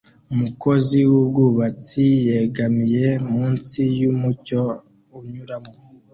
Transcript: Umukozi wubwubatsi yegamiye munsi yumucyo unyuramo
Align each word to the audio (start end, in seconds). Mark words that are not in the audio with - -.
Umukozi 0.33 0.97
wubwubatsi 1.09 2.03
yegamiye 2.27 3.07
munsi 3.31 3.79
yumucyo 4.01 4.61
unyuramo 5.19 5.71